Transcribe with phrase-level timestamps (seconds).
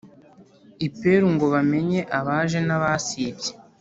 [0.87, 3.51] Iperu ngo bamenye abaje n abasibye